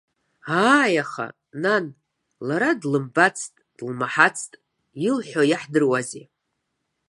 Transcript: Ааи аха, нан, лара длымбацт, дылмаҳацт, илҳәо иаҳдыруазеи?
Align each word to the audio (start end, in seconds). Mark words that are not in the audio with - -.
Ааи 0.71 0.95
аха, 1.03 1.27
нан, 1.63 1.85
лара 2.47 2.69
длымбацт, 2.79 3.53
дылмаҳацт, 3.75 4.51
илҳәо 5.07 5.43
иаҳдыруазеи? 5.47 6.25